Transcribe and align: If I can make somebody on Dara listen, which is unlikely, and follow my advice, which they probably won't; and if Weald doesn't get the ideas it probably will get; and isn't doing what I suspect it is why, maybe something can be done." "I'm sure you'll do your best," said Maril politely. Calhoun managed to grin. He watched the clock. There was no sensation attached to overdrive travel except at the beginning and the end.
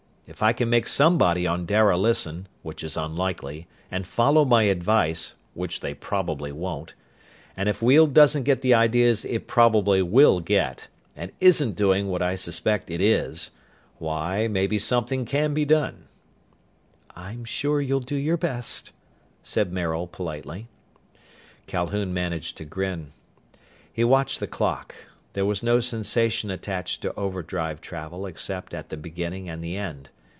If 0.27 0.41
I 0.41 0.53
can 0.53 0.69
make 0.69 0.87
somebody 0.87 1.45
on 1.45 1.65
Dara 1.65 1.97
listen, 1.97 2.47
which 2.63 2.85
is 2.85 2.95
unlikely, 2.95 3.67
and 3.91 4.07
follow 4.07 4.45
my 4.45 4.63
advice, 4.63 5.35
which 5.53 5.81
they 5.81 5.93
probably 5.93 6.53
won't; 6.53 6.93
and 7.57 7.67
if 7.67 7.81
Weald 7.81 8.13
doesn't 8.13 8.43
get 8.43 8.61
the 8.61 8.73
ideas 8.73 9.25
it 9.25 9.45
probably 9.45 10.01
will 10.01 10.39
get; 10.39 10.87
and 11.17 11.33
isn't 11.41 11.75
doing 11.75 12.07
what 12.07 12.21
I 12.21 12.37
suspect 12.37 12.89
it 12.89 13.01
is 13.01 13.51
why, 13.97 14.47
maybe 14.47 14.79
something 14.79 15.25
can 15.25 15.53
be 15.53 15.65
done." 15.65 16.07
"I'm 17.13 17.43
sure 17.43 17.81
you'll 17.81 17.99
do 17.99 18.15
your 18.15 18.37
best," 18.37 18.93
said 19.43 19.73
Maril 19.73 20.07
politely. 20.07 20.69
Calhoun 21.67 22.13
managed 22.13 22.55
to 22.55 22.63
grin. 22.63 23.11
He 23.91 24.05
watched 24.05 24.39
the 24.39 24.47
clock. 24.47 24.95
There 25.33 25.45
was 25.45 25.61
no 25.61 25.81
sensation 25.81 26.49
attached 26.49 27.01
to 27.01 27.13
overdrive 27.19 27.81
travel 27.81 28.25
except 28.25 28.73
at 28.73 28.87
the 28.87 28.97
beginning 28.97 29.49
and 29.49 29.61
the 29.61 29.75
end. 29.75 30.09